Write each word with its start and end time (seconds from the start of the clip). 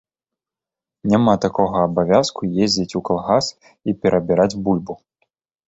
Няма 1.11 1.35
такога 1.43 1.77
абавязку 1.89 2.41
ездзіць 2.63 2.87
ў 2.87 3.01
калгас 3.13 3.45
і 3.89 3.97
перабіраць 4.01 4.51
бульбу. 4.67 4.93